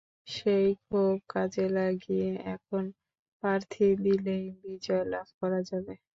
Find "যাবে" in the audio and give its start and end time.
5.69-5.93